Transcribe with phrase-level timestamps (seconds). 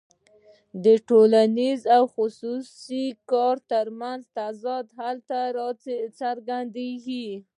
[0.83, 7.27] د ټولنیز او خصوصي کار ترمنځ تضاد هلته راڅرګندېږي